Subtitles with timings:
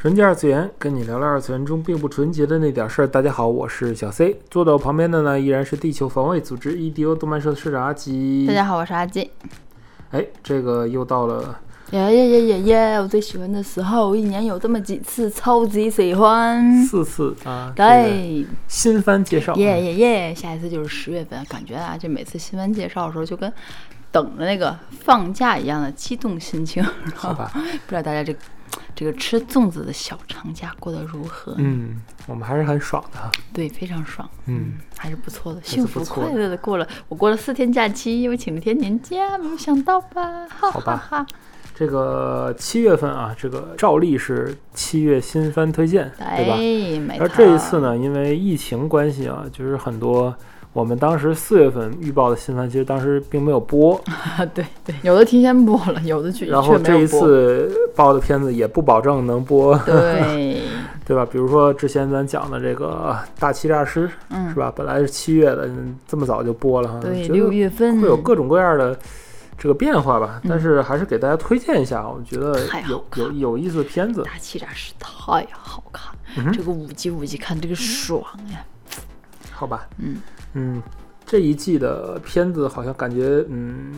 [0.00, 3.06] 纯洁二次元，跟你聊聊二次元中并不纯洁的那点事儿。
[3.06, 8.46] 大家好，我是小 C，坐在我旁边的呢依然是地球防卫组织 EDO 动漫社的社长阿吉。
[8.48, 9.30] 大家好，我是阿吉。
[10.12, 12.94] 哎，这个又到了耶耶耶耶耶！
[12.96, 16.82] 我最喜欢的时候，一年有这么几次，超级喜欢。
[16.82, 19.54] 四次啊，对，新番介绍。
[19.56, 20.34] 耶耶耶！
[20.34, 23.52] 下一次就是十月份，感觉啊，这每次新番介绍的时候，就跟
[24.10, 26.82] 等着那个放假一样的激动心情。
[27.14, 28.34] 好吧，不知道大家这
[28.94, 31.54] 这个吃粽子的小长假过得如何？
[31.58, 33.30] 嗯，我们还是很爽的哈。
[33.52, 36.86] 对，非常爽，嗯，还是不错的，是幸福快乐的过了。
[37.08, 40.46] 我过了四天假期，又请了天年假，没有想到吧？
[40.48, 41.26] 哈好吧哈哈。
[41.74, 46.54] 这个七月份啊，这个照例是七月新番推荐，对吧？
[46.56, 47.26] 哎，没而。
[47.26, 50.36] 这一次呢，因为疫情关系啊，就是很多
[50.72, 53.96] 我们当时四月份预报的新番，其实当时并没有播。
[54.06, 57.06] 啊，对对，有的提前播了，有的却然后这一。
[57.06, 60.62] 次报的片子也不保证能播，对，
[61.04, 61.26] 对吧？
[61.26, 64.72] 比如说之前咱讲的这个《大欺诈师》，嗯是，吧？
[64.74, 68.96] 本来是七月的，嗯这么早就播了哈，对，六月份会有各种各样的
[69.58, 70.40] 这个变化吧。
[70.44, 72.56] 嗯但是还是给大家推荐一下，我觉得
[72.88, 74.22] 有有有意思的片子。
[74.22, 78.22] 大欺诈师太好看，嗯这个五集五集看这个爽
[78.52, 78.64] 呀，
[79.50, 80.18] 好吧，嗯
[80.54, 80.82] 嗯，
[81.24, 83.92] 这一季的片子好像感觉，嗯，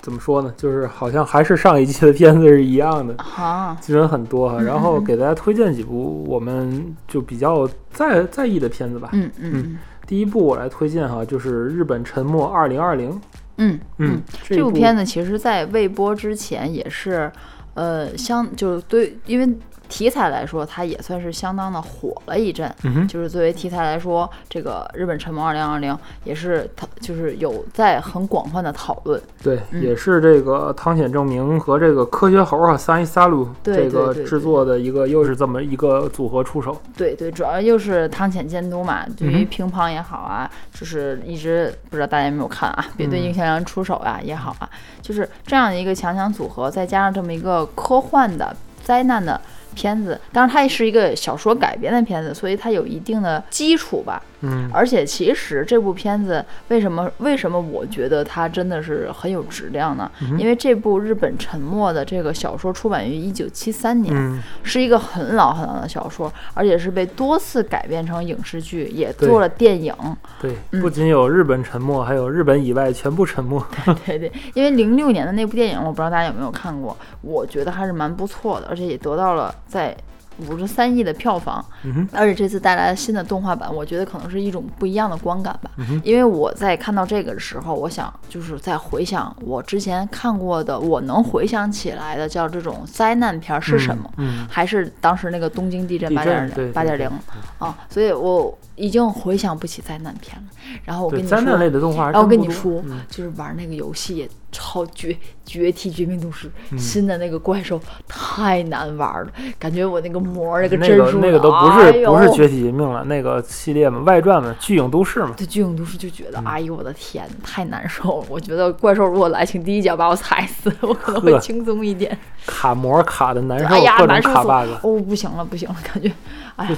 [0.00, 0.52] 怎么说呢？
[0.56, 4.56] 就是好像还是上一季的片子是一样的，啊，基本很多哈。
[4.58, 9.10] 嗯然后给大家推荐几部我们就比较在在意的片子吧。
[9.12, 13.20] 嗯嗯第一部我来推荐哈，就是日本沉没二零二零。
[13.58, 17.30] 嗯嗯，这这部片子其实在未播之前也是，
[17.74, 19.46] 呃，相就是对，因为
[19.90, 22.72] 题材来说，它也算是相当的火了一阵。
[22.84, 29.20] 嗯哼，就是作为题材来说，这个日本沉没二零二零也是它，就是有在很广泛的讨论。
[29.42, 36.80] 对，嗯也是这个汤显证明和这个科学猴啊三一萨鲁对这个制作的一个又是这么一个组合出手。
[36.96, 44.70] 对对，主要又是汤浅监督嘛，对于乒乓也好啊，就是一直不知道大家有没有看啊，别对嗯应向良出手呀、也好啊，
[45.02, 49.40] 就是这样的一个强强组合，再加上这么一个科幻的灾难的
[49.74, 54.22] 片子，当然它也是一个小说改编的片子，所以它有一定的基础吧。
[54.42, 60.10] 嗯而且其实这部片子为什么为什么我觉得它真的是很有质量呢？
[60.22, 64.14] 嗯因为这部日本沉默的这个小说出版于一九七三年。
[64.14, 69.94] 嗯，是一个很老很老的小说，而且是被多次改编成影视剧，也做了电影。
[70.40, 73.62] 对，嗯不仅有日本沉默，还有日本以外全部沉没。
[74.04, 79.96] 对对，因为零六年的那部电影，我不知道大家有没有看过，我觉得还是蛮不错的，而且也得到了在
[80.38, 81.64] 五十三亿的票房。
[81.84, 85.70] 嗯，而且这次带来了新的动画版，我觉得可能是一种不一样的观感吧。
[85.76, 94.10] 嗯因为我在看到这个的时候，我想就是在回想我之前看过的，我能回想起来的叫这种灾难片儿是什么。
[94.16, 94.46] 嗯？
[94.50, 97.10] 还是当时那个东京地震地八点零八点零
[97.58, 100.42] 啊，所以我已经回想不起灾难片了。
[100.84, 115.32] 然后我，跟你说，灾难类的动画然后跟你说，嗯就是玩那个游戏也超绝绝体绝命毒师、嗯新的那个怪兽太难玩了，感觉我那个膜那个那帧数个那个都不是不是绝体绝命了，那个系列嘛，外传嘛，巨影都市嘛。
[115.36, 118.26] 对巨影都市就觉嗯得，哎呦我的天，太难受了。
[118.28, 122.16] 我觉得怪兽如果来，请第一脚把我踩死，我可能会轻松一点。
[122.46, 124.70] 卡膜卡的难受，哎呀，各种难受卡 bug。
[124.82, 126.10] 哦，不行了，不行了，感觉，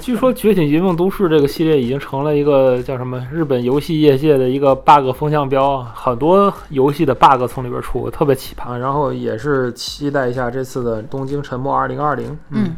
[0.01, 8.79] 据说《绝体绝命都市》这个系列已经成了一个叫什么日本游戏业界的一个 bug 风向标啊，很多游戏的 bug 从里边出，特别奇葩。
[8.79, 12.39] 然后也是期待一下这次的东京沉没二零二零。
[12.49, 12.75] 嗯。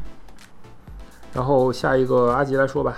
[1.33, 2.97] 然后下一个阿吉来说吧。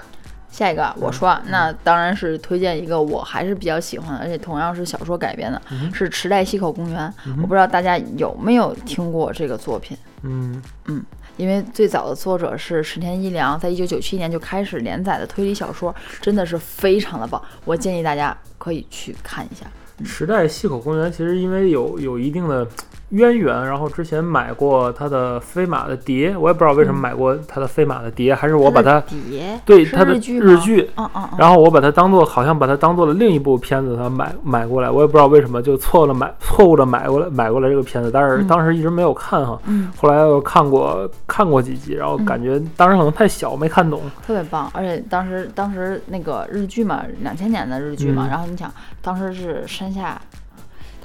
[0.48, 7.08] 下一个啊我说啊，那当然是推荐一个我还是比较喜欢的，而且同样是小说改编的，嗯是《池袋西口公园》。
[7.26, 11.04] 嗯我不知道大家有没有听过这个作品，嗯嗯
[11.36, 17.40] 因为最早的作者是石田一良，在一九九七年就开始连载的推理小说，真的是非常的棒。
[17.64, 19.66] 我建议大家可以去看一下。
[20.04, 22.66] 时代西口公园其实因为有有一定的
[23.10, 30.52] 渊源，然后之前买过他的飞马的碟，我也不知道为什么嗯买过他的飞马的碟，还是我把它碟对他的日剧吗？
[30.52, 38.46] 日剧，嗯嗯嗯，然后我把它当做好像把它当做了另一部片子，他买买过来，我也不知道为什么就错了买错误的买过来买过来这个片子，但是嗯。
[38.46, 48.30] 当时一直没有看哈，嗯，后来又看过看过几集，然后感觉当时可能太小没看懂，特别棒，而且当时当时那个日剧嘛，两千年的日剧嘛，嗯。
[48.30, 50.20] 然后你想当时是山下，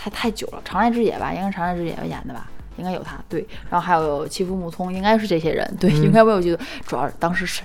[0.01, 2.49] 太太久了，长濑智也吧，应该是长濑智也演的吧。
[2.77, 6.59] 应该有他对，然后还有欺负木聪，应该是这些人对，嗯应该没有记得。
[6.87, 7.61] 主要是当时是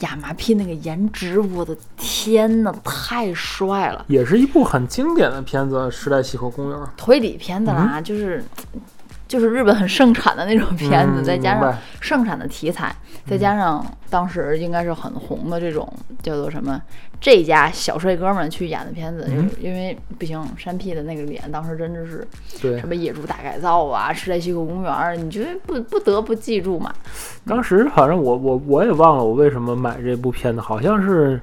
[0.00, 4.04] 亚麻屁那个颜值，我的天呐，太帅了！
[4.08, 6.78] 也是一部很经典的片子，《时代西口公园》。
[6.98, 8.44] 推理片子啦，就是
[9.28, 12.92] 就是日本很盛产的那种片子，嗯再加上盛产的题材，
[13.26, 15.86] 再加上当时应该是很红的这种
[16.22, 16.80] 叫做什么
[17.20, 22.26] 这家小帅哥们去演的片子，就是嗯因为不行，山 P 的那个脸当时真的是
[22.60, 22.80] 对。
[22.80, 26.90] 什，么野猪大改造啊，时代西口公园，你觉得不不得不记住嘛？
[27.46, 31.38] 当时反正我我我也忘了我为什么买这部片子，好像是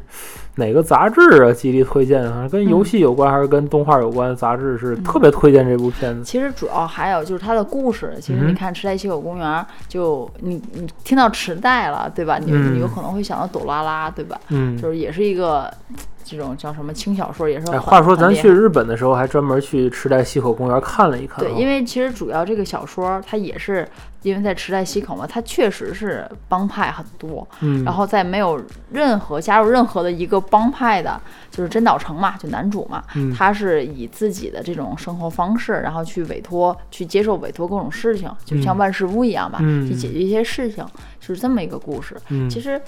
[0.56, 6.24] 哪个杂志啊极力推荐，好像跟游戏有关还是跟动画有关的杂志是特别推荐这部片子。
[6.24, 8.14] 其实主要还有就是它的故事。
[8.22, 9.48] 其实嗯你看《池袋西口公园》，
[9.88, 12.40] 就你你听到池袋了，对吧？
[12.40, 14.40] 你嗯你有可能会想到朵拉拉，对吧？
[14.50, 15.72] 嗯，就是也是一个
[16.26, 21.48] 这种叫什么轻小说，也是哎，话说咱去日本的时候还专门去池袋西口公园看了一看啊。
[21.48, 23.88] 对，因为其实主要这个小说它也是
[24.24, 28.60] 因为在池袋西口嘛，它确实是帮派很多，嗯，然后在没有
[28.92, 40.84] 任何加入任何的一个帮派的，就是真岛城嘛，就男主嘛，嗯他是以自己的这种生活方式，然后去委托、去接受委托各种事情，就像嗯万事屋一样吧，嗯去解决一些事情，
[41.20, 42.16] 就是这么一个故事。
[42.30, 42.82] 嗯其实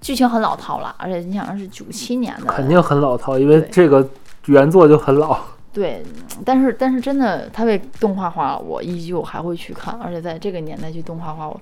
[0.00, 4.08] 剧情很老套了，而且你想是九七年的，肯定很老套，因为这个
[4.46, 5.38] 原作就很老。
[5.72, 6.02] 对，
[6.44, 11.58] 但是但是真的，它被动画化了，我依旧还会去看，而且在这个年代去动画化，我，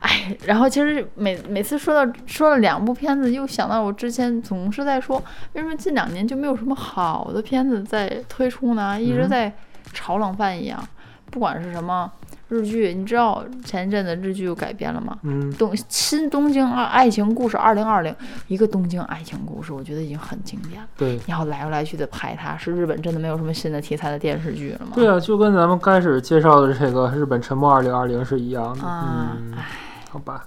[0.00, 5.22] 哎，然后其实每每次说到说了两部片子，又想到我之前总是在说，
[5.52, 9.00] 为什么近两年就没有什么好的片子在推出呢？
[9.00, 9.52] 一直嗯在
[9.92, 10.82] 炒冷饭一样，
[11.30, 12.10] 不管是什么
[12.48, 15.18] 日剧，你知道前一阵子日剧又改编了吗？
[15.22, 18.14] 嗯，东新东京爱爱情故事二零二零，
[18.46, 20.88] 一个东京爱情故事，我觉得已经很经典了。
[20.96, 21.20] 对。
[21.26, 24.92] 然后来来去的拍它，是日本真的没有什么新的题材的电视剧了吗？
[24.94, 28.84] 对啊，就跟咱们开始介绍的这个《日本沉默二零二零》是一样的。
[28.84, 29.66] 啊，嗯，唉，
[30.10, 30.46] 好吧。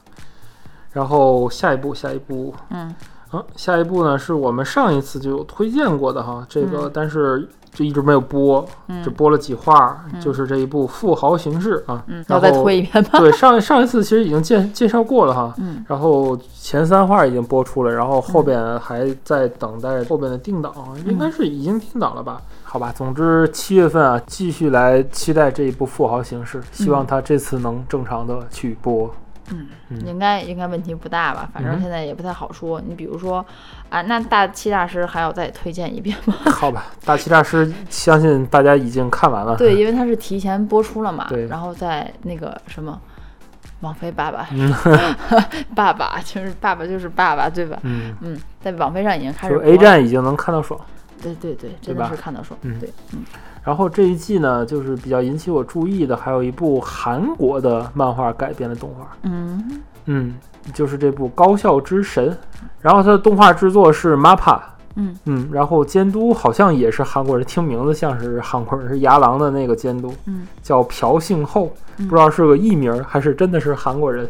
[0.93, 2.95] 然后下一步，下一步，嗯
[3.29, 12.03] 啊，下一步呢是我们上一次就有推荐过的哈，这个、嗯但是就一直没有播，嗯只播了几话，嗯就是这一部《富豪形式》啊。
[12.07, 13.19] 嗯，要再然后推一遍吗？
[13.19, 15.53] 对，上上一次其实已经介介绍过了哈。
[15.57, 20.73] 嗯然后前三话已经播出了，然后后边还在等待后边的定档，
[21.05, 22.41] 应该是已经定档了吧？
[22.63, 29.09] 好吧，总之七月份啊，继续来期待这一部《富豪形式》，希望他这次能正常的去播。
[29.51, 31.49] 嗯，嗯应该应该问题不大吧？
[31.53, 32.81] 反正嗯现在也不太好说。
[32.81, 33.45] 你比如说
[33.89, 36.33] 啊，那大七大师还要再推荐一遍吗？
[36.51, 39.55] 好吧，大欺诈师相信大家已经看完了。
[39.55, 42.99] 对，因为它是提前播出了嘛， 对然后在那个什么。
[43.81, 44.73] 网飞爸爸，嗯
[45.73, 47.79] 爸爸就是爸爸就是爸爸，对吧？
[47.83, 50.77] 嗯，嗯，在网飞上已经开始 A，站已经能看到爽。
[51.21, 53.23] 对对对，真的是看到爽，嗯对，嗯
[53.69, 59.15] 然后这一季呢，就是比较引起我注意的，还有一部韩国的漫画改编的动画。
[59.21, 59.79] 嗯。
[60.05, 60.33] 嗯，
[60.73, 62.31] 就是这部《高校之神》，
[62.81, 64.59] 然后它的动画制作是 MAPPA，
[64.95, 65.15] 嗯。
[65.25, 70.47] 嗯，然后监督好像也是韩国人，听名字像是韩国人，是牙狼的那个监督，嗯。
[70.63, 72.07] 叫朴信厚，嗯。
[72.07, 74.27] 不知道是个艺名儿还是真的是韩国人。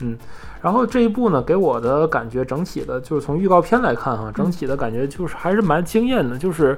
[0.00, 0.18] 嗯。
[0.60, 6.76] 然后这一部呢，给我的感觉整体的，就是从预告片来看哈，整体的感觉就是还是蛮惊艳的，就是，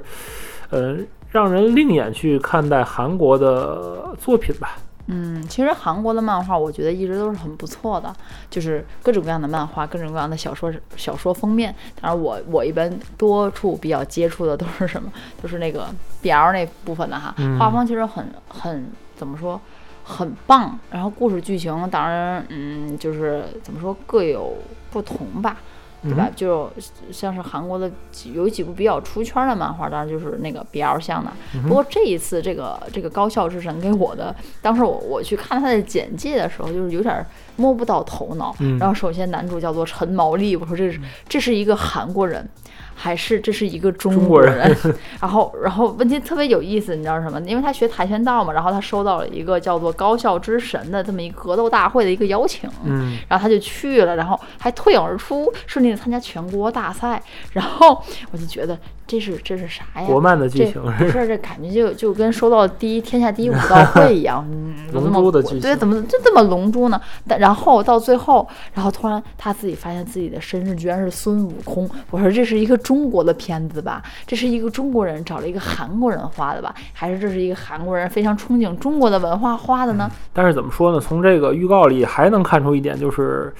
[0.69, 0.97] 呃，
[1.35, 4.77] 让人另眼去看待韩国的作品吧。
[5.07, 8.15] 嗯，其实韩国的漫画我觉得一直都是很不错的，
[8.49, 11.75] 就是各种各样的漫画，各种各样的小说小说封面。
[11.99, 15.11] 当然我我一般多处比较接触的都是什么，
[15.43, 15.87] 就是那个
[16.23, 19.59] BL 那部分的哈，嗯画风其实很很怎么说，
[20.05, 20.79] 很棒。
[20.89, 24.53] 然后故事剧情当然嗯就是怎么说各有
[24.89, 25.57] 不同吧。
[26.05, 26.29] 对吧？
[26.35, 26.71] 就
[27.11, 27.91] 像是韩国的
[28.33, 31.31] 有几部比较出圈的漫画，当然就是那个 BL 向的。
[31.55, 38.55] 嗯不过这一次这个这个高校之神给我的，当时我我去看他的简介的时候，就是有点摸不到头脑。
[38.59, 42.47] 嗯然后首先男主叫做陈毛利，我说这是这是一个韩国人。
[42.95, 47.39] 还是这是一个中中国人人， 然后然后问题特别有意思，你知道什么？
[47.41, 57.21] 因为他学跆拳道嘛，然后他收到了一个叫做高校之神的这么一个格斗大会的一个邀请，嗯然后他就去了，然后还脱颖而出，顺利的参加全国大赛。
[57.51, 60.07] 然后我就觉得这是这是啥呀？
[60.07, 66.99] 国漫的剧这情不是 这感觉就就跟收到第一天下第一武道会一样，嗯，龙珠的剧情对，怎么就这么龙珠呢？
[67.27, 71.89] 但然后到最后，然后突然他自己发现自己的身世居然是孙悟空。
[72.09, 74.01] 我说这是一个中国的片子吧？
[74.25, 76.73] 这是一个中国人找了一个韩国人画的吧？
[76.93, 80.09] 还是这是一个韩国人非常憧憬中国的文化画的呢？
[80.33, 80.99] 但是怎么说呢？
[80.99, 83.53] 从这个预告里还能看出一点，就是，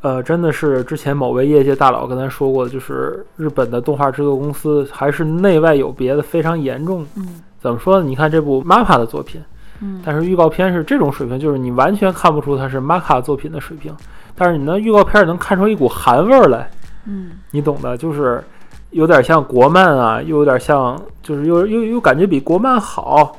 [0.00, 7.04] 呃，真的是之前某位业界大佬跟咱说过的，就是日本的动画制作公司还是内外有别的非常严重。
[7.16, 8.06] 嗯怎么说呢？
[8.06, 9.42] 你看这部 MAPPA 的作品，
[9.80, 13.92] 嗯但是预告片是这种水平，就是你完全看不出它是 MAPPA 作品的水平，
[14.36, 16.70] 但是你那预告片能看出一股韩味儿来，
[17.06, 18.40] 嗯你懂的，就是
[18.90, 23.36] 有点像国漫啊，又有点像，就是又又又感觉比国漫好，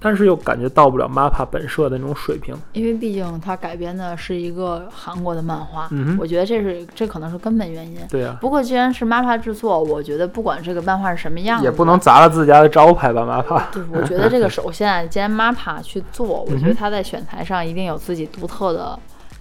[0.00, 2.56] 但是又感觉到不了 MAPPA 本社的那种水平。
[2.72, 7.98] 因为毕竟它改编的是一个韩国的漫画，嗯我觉得这是这可能是根本原因。
[8.08, 13.62] 对啊、不过既然是 MAPPA 制作，我觉得不管这个漫画是什么样子，也不能砸了自家的招牌吧，MAPPA。
[13.72, 18.98] 对，我觉得这个首先啊， 既然 MAPPA 去做，我觉得他在选材上一定有自己独特的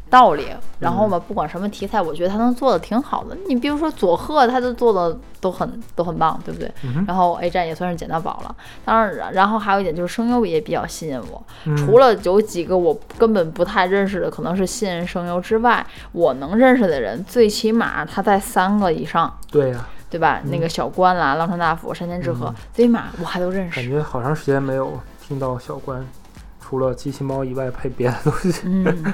[0.09, 0.47] 道理。
[0.79, 3.37] 然后嗯吧，不管什么题材，我觉得他能做的挺好的。
[3.47, 6.71] 你比如说佐贺，他都做的都很都很棒，对不对？
[6.83, 8.55] 嗯然后 A 站也算是捡到宝了。
[8.85, 11.43] 当然，然后还有一点就是声优也比较吸引我。
[11.65, 19.37] 嗯除了有几个我根本不太认识的，可能是新人声优之外，我能认识的人，最起码他在三个以上。
[19.51, 20.41] 对呀、对吧？
[20.45, 23.75] 那个嗯小关啦、浪川大辅、山田智和，最起码我还都认识。
[23.75, 26.07] 感觉好长时间没有听到小关
[26.61, 28.61] 除了机器猫以外配别的东西。
[28.63, 29.13] 嗯，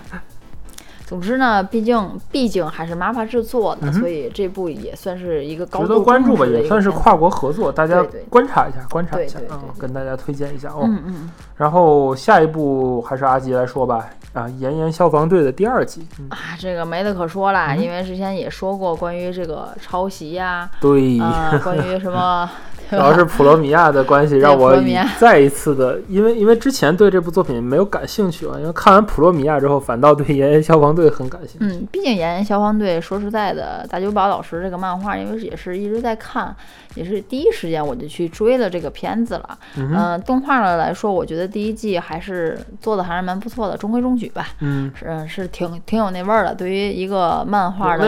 [1.06, 10.80] 总之呢，毕竟毕竟还是 MAPPA 制作的，嗯所以这部也算是一个高值度得关注吧，也算是跨国合作，大家观察一下，观察一下啊对对对，跟大家推荐一下哦。
[10.84, 11.30] 嗯嗯。
[11.58, 16.28] 然后下一部还是阿吉来说吧，啊，《炎炎消防队》的第二季，嗯。
[16.30, 22.50] 啊，这个没得可说啦，嗯因为之前也说过关于这个抄袭呀、对，啊，关于什么，
[22.90, 24.76] 主要是普罗米亚的关系，让我
[25.18, 31.66] 再一次的，因为因为之前对这部作品没有感兴趣啊，因为看完普罗米亚之后，反倒对《炎炎消防队》很感兴趣。
[31.76, 36.56] 嗯，毕竟《炎炎消防队》，说实在的，大久保老师这个漫画，因为也是一直在看，
[36.96, 39.58] 也是第一时间我就去追了这个片子了。
[39.78, 44.48] 嗯动画呢来说，我觉得第一季还是做的还是蛮不错的，中规中矩吧。
[44.62, 46.54] 嗯，是是挺挺有那味儿的。
[46.56, 48.06] 对于一个漫画的。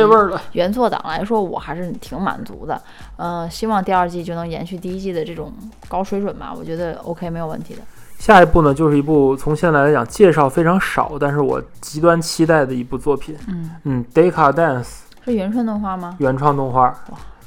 [0.53, 2.81] 原作党来说，我还是挺满足的。
[3.17, 5.51] 嗯、希望第二季就能延续第一季的这种
[5.88, 7.81] 高水准吧，我觉得 OK 没有问题的。
[8.19, 13.36] 下一部呢，就是一部从现在来讲介绍非常少，但是我极端期待的一部作品。
[13.47, 14.83] 嗯，嗯，Deca Dance》
[15.24, 16.15] 是原创动画吗？
[16.17, 16.93] 原创动画，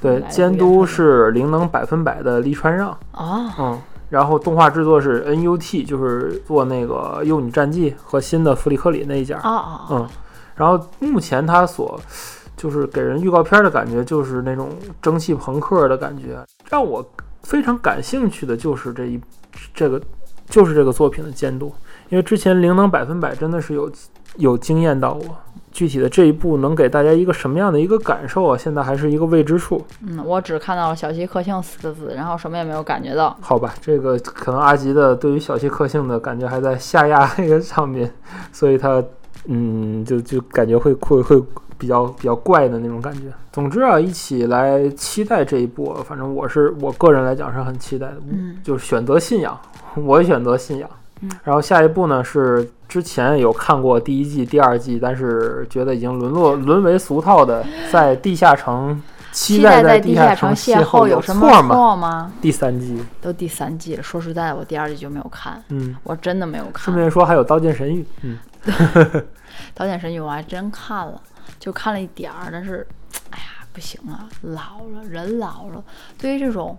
[0.00, 2.90] 对监督是灵能百分百的利川让。
[3.12, 9.38] 哦，嗯，然后动画制作是 NUT，就是做那个《幼女战记》和新的弗里克里那一家。
[9.38, 10.08] 哦哦，嗯，
[10.54, 12.00] 然后目前他所
[12.60, 14.68] 就是给人预告片的感觉，就是那种
[15.00, 17.02] 蒸汽朋克的感觉，让我
[17.42, 19.18] 非常感兴趣的就是这一
[19.72, 19.98] 这个
[20.46, 21.72] 就是这个作品的监督，
[22.10, 23.90] 因为之前《灵能百分百》真的是有
[24.36, 25.24] 有惊艳到我。
[25.72, 28.58] 具体的这一部能给大家一个什么样的一个感受啊？
[28.58, 29.80] 现在还是一个未知数。
[30.04, 33.38] 嗯，我只看到了小西克幸四个字，然后什么也没有感觉到。
[33.40, 38.12] 好吧，这个可能阿吉的对于小西克性的感觉还在下压那个上面，
[38.52, 39.00] 所以他
[39.44, 41.40] 嗯，就就感觉会会会
[41.80, 43.22] 比较比较怪的那种感觉。
[43.50, 49.58] 总之啊，一起来期待这一部，反正我是我个人来讲是很期待的，嗯就是选择信仰，
[49.96, 50.88] 我选择信仰。
[51.22, 58.98] 嗯然后下一部呢是之前有看过第一季、第二季，但是觉得已经沦落沦为俗套的，在地下城
[59.32, 62.32] 期待在地下城邂逅有什么错吗？
[62.40, 65.96] 第三季，都第三季了，说实在的，我第二季就没有看，嗯。
[66.02, 66.96] 我真的没有看顺。
[66.96, 68.38] 便说，还有《刀剑神域》，嗯，
[69.74, 71.20] 《刀剑神域》我还真看了，
[71.58, 72.86] 就看了一点儿，但是，
[73.30, 75.82] 哎呀，不行啊，老了，人老了，
[76.18, 76.76] 对于这种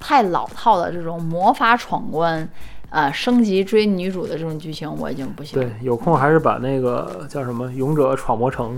[0.00, 2.48] 太老套的这种魔法闯关，
[2.90, 8.76] 呃，升级追女主的这种剧情，我已经不行了对。，有空还是把那个叫什么《勇者闯魔城》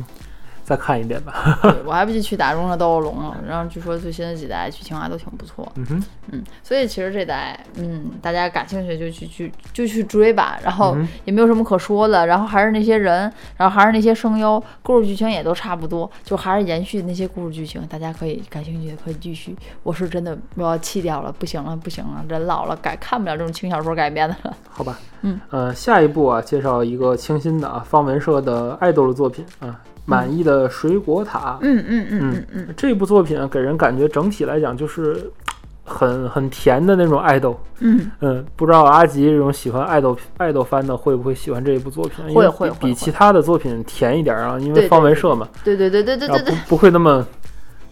[0.70, 1.58] 再看一遍吧。
[1.62, 5.66] 对我还不去去打中了斗恶龙了，然后据说最新的几代剧情还都挺不错。
[5.74, 19.56] 嗯哼，嗯，所以其实这代，嗯，大家感兴趣就去去就去追吧，然后也没有什么可说的，然后还是那些人，然后还是那些声优，故事剧情也都差不多，就还是延续那些故事剧情，大家可以感兴趣的可以继续。
[19.82, 24.56] 我是真的我要弃掉了，不行了，不行了，人老了改看不了这种轻小说改编的了。
[24.70, 24.96] 好吧。
[25.22, 29.68] 嗯，呃，下一步啊，介绍一个清新的啊，方文社的爱豆的作品啊，
[30.04, 31.52] 《满意的水果塔》。
[31.60, 35.30] 嗯嗯嗯嗯嗯，这部作品啊，给人感觉整体来讲就是
[35.84, 37.58] 很很甜的那种爱豆。
[37.80, 42.34] 嗯，嗯，不知道阿吉这种喜欢爱豆爱豆番的会不会喜欢这一部作品？
[42.34, 47.26] 会会比其他的作品甜一点啊，因为方文社嘛，对对对对对对对，不会那么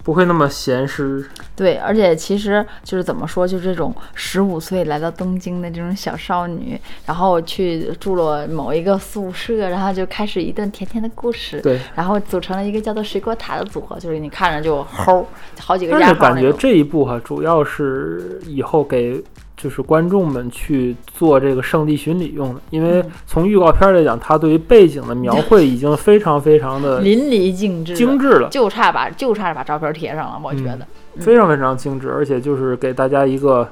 [0.09, 1.23] 不会那么闲湿。
[1.55, 11.61] 对，而且其实就是怎么说，就这种十五岁来到东京的这种小少女，然后去住了某一个宿舍，然后就开始一段甜甜的故事。
[11.61, 15.23] 对，然后组成了一个叫做水果塔的组合，就是你看着就齁，
[15.61, 16.51] 好几个但加是感觉。
[16.55, 19.23] 这一部哈，主要是以后给
[19.59, 30.77] 就是观众们去做这个圣地巡礼用的，因为嗯从预告片来讲，它对于背景的描绘已经非常非常的淋漓尽致，精致了，就差把就差把照片贴上了，我觉得。
[30.77, 30.87] 嗯
[31.19, 33.69] 非常非常精致，而且就是给大家一个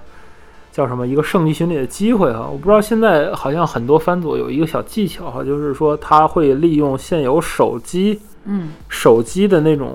[0.72, 2.48] 叫什么一个圣地巡礼的机会哈。
[2.50, 9.94] 我不知道现在好像很多番组有一个小技巧哈，就是说他会利用现有手机嗯手机的那种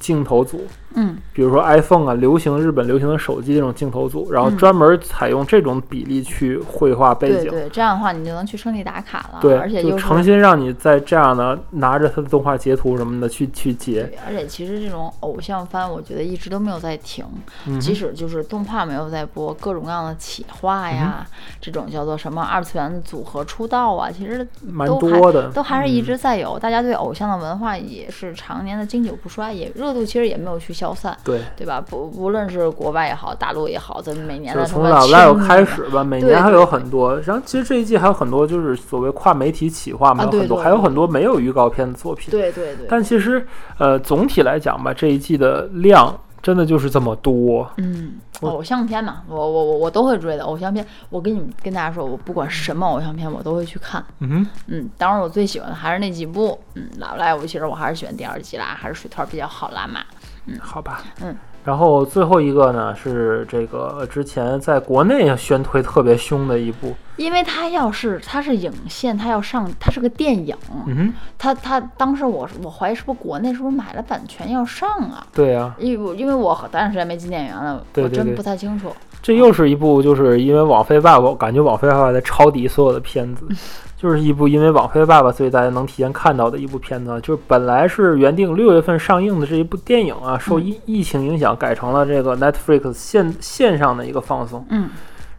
[0.00, 4.56] 镜头组，嗯，比如说 iPhone 啊，流行日本流行的手机这种镜头组，然后嗯。
[4.56, 7.50] 专门采用这种比例去绘画背景。
[7.50, 17.24] 对对，这样的话你就能去圣地打卡了，对，而且就诚心让你在这样的拿着它的动画截图什么的去去截，对，而且其实这种偶像番，我觉得一直都没有在停，
[17.66, 26.04] 嗯即使就是动画没有在播，各种各样的企划呀，嗯这种叫做什么二次元的组合出道啊，其实蛮多的，都还是一嗯。
[26.04, 26.58] 直在有。
[26.58, 31.40] 大家对偶像的文化也是常年的经久不衰，也热度其实也没有去消散，对。
[31.56, 31.80] 对吧？
[31.80, 37.18] 不不论是国外也好，大陆也好，咱们每年的从老赖青的开始吧，每年还有很多。
[37.20, 42.30] 然后其实这一季还有很多就是所谓跨媒体企划嘛，啊对有很多，还有很多没有预告片的作品。
[42.30, 43.46] 对对对，但其实
[43.78, 47.70] 呃，总体来讲吧，这一季的量真的就是这么多。
[47.76, 50.44] 嗯，偶像片嘛，我我我我都会追的。
[50.44, 54.04] 偶像片，我跟你们跟大家说，我不管什么偶像片，我都会去看。
[54.20, 56.58] 嗯，嗯，当然我最喜欢的还是那几部。
[56.74, 60.00] 嗯，老赖，我其实我还是喜欢第二季啦，还是水团比较好啦嘛。
[60.46, 61.04] 嗯好吧。
[61.20, 61.36] 嗯。
[61.64, 75.26] 然后最后一个呢是这个之前在国内宣推特别凶的一部，因为它要是它是影线，它要上，它是个电影，嗯哼，它它当时我我怀疑是不是国内是不是买了版权要上啊？
[75.34, 78.90] 对呀、因为我因为我很长时间没进电影院了，对对对我真不太清楚。
[79.22, 83.46] 这又是一部就是因为网飞爸爸，我感觉网飞爸爸在抄底所有的片子，
[83.96, 87.20] 就是一部因为网飞爸爸，所以大家能提前看到的一部片子。
[87.20, 94.88] 就是本来是原定六月份上映的这一部电影啊，受疫疫情影响改成了这个 Netflix 线线上的一个放送，嗯，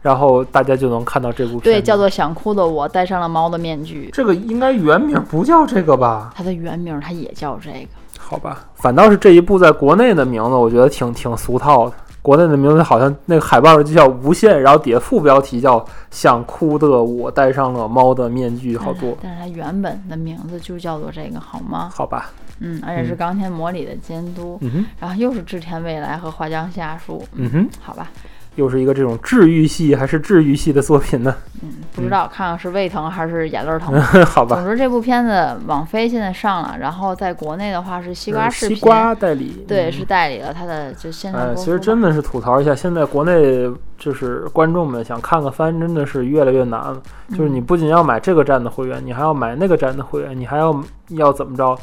[0.00, 1.62] 然后大家就能看到这部片。
[1.62, 4.10] 对，叫做想哭的我戴上了猫的面具。
[4.12, 6.32] 这个应该原名不叫这个吧？
[6.36, 7.88] 它的原名它也叫这个。
[8.16, 11.96] 好吧，反倒是这一部在国内的名字，我觉得挺挺俗套的。
[12.22, 19.16] 国内的名字好像那个海报上就叫无限，然后底下副标题叫“想哭的我戴上了猫的面具”，好多。
[19.20, 21.90] 但是它原本的名字就叫做这个，好吗？
[21.92, 22.30] 好吧，
[22.60, 28.08] 嗯，而且是钢铁魔里的监督，嗯哼，然后又是织田未来和花江夏树，嗯哼，好吧，
[28.56, 31.34] 又是一个这种治愈系还是治愈系的作品呢？
[31.62, 33.98] 嗯，不知道看看是胃疼还是眼泪儿疼。
[34.26, 47.00] 好吧总，之这部片子网飞现在上了，然后在国内的话是西瓜视西频，瓜代理，对，嗯是代理了它的就线上哎，播其实真的是吐槽一下，现在国内就是观众们想看个番，真的是越来越难了。
[47.30, 51.78] 就是你嗯不仅要买这个站的会员，你还要买那个站的会员，你还要要怎么着？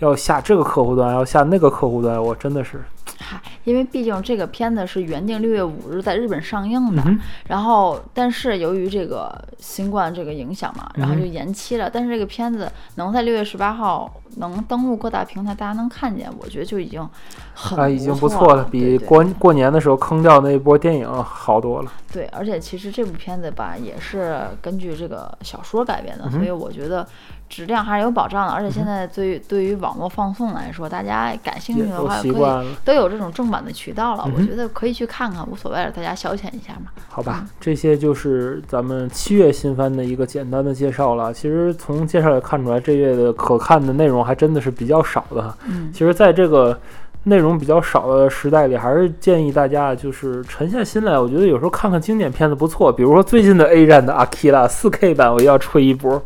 [0.00, 2.82] 要下这个客户端，要下那个客户端，我真的是，嗨，
[3.66, 11.90] 因为毕竟这个片子是原定六月五日在日本上映的，嗯然后但是由于这个新冠这个影响嘛，然后就嗯延期了。
[11.92, 17.06] 但是这个片子能在六月十八号能登陆各大平台，大家能看见，我觉得就已经
[17.54, 21.92] 很啊，已经不错错了，比过过年的时候坑掉那一波电影好多了。
[22.12, 27.06] 对，而且其实这部片子吧，也是根据这个小说改编的，嗯所以我觉得
[27.48, 28.52] 质量还是有保障的。
[28.52, 36.90] 而且现在对于对于网络放送来说，大家感兴趣的话，可以习惯了，都有这种正版的渠道了，嗯我觉得可以去看看，无所谓了，大家消遣一下嘛。
[37.08, 41.32] 好吧，嗯这些就是咱们七月新番的一个简单的介绍了。
[41.32, 45.54] 其实从介绍也看出来，这月的可看的内容还真的是比较少的。
[45.66, 46.78] 嗯，其实，在这个
[47.24, 51.18] 内容比较少的时代里，还是建议大家就是沉下心来。
[51.18, 56.22] 我觉得有时候看看经典片子不错，比如说最近的 A 站的《阿基拉》四 K 版，我要吹一波。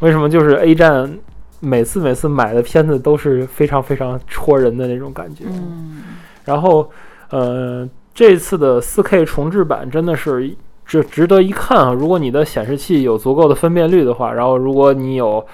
[0.00, 0.28] 为什么？
[0.28, 1.18] 就是 A 站
[1.60, 5.44] 每次每次买的片子都是非常非常戳人的那种感觉。
[5.46, 6.02] 嗯，
[6.44, 6.90] 然后，
[7.30, 10.54] 呃，这次的 4K 重制版真的是
[10.84, 11.92] 值值得一看啊！
[11.92, 15.44] 如果你的显示器有足够的分辨率的话，然后如果你有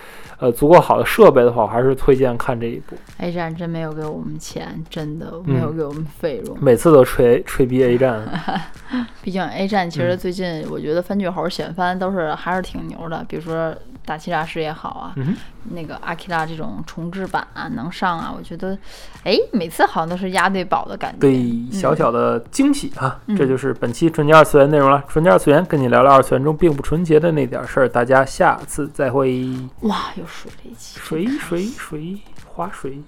[0.43, 2.97] 呃足够好的设备的话，我还是推荐看这一部。
[3.19, 6.57] A 站真没有给我们钱，真的没有嗯给我们费用。
[6.61, 8.21] 每次都吹吹逼 A 站，
[9.23, 13.73] 毕竟 A 站其实嗯最近我觉得番剧猴选番都是还是挺牛的，比如说
[14.05, 15.37] 大欺诈师也好啊，嗯
[15.71, 18.77] 那个阿基拉这种重制版啊能上啊，我觉得，
[19.23, 21.19] 哎，每次好像都是押对宝的感觉。
[21.21, 23.21] 对嗯小小的惊喜啊！
[23.27, 25.03] 嗯这就是本期纯洁二次元内容了。
[25.07, 29.47] 纯洁二次元跟你聊聊二次元中并不纯洁的那点事儿，大家下次再会。
[29.83, 33.03] 哇，又水了一期，水水心水，划水。